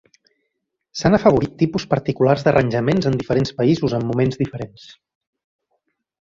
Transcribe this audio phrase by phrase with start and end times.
[1.01, 4.91] S'han afavorit tipus particulars d'arranjaments en diferents països en moments diferents.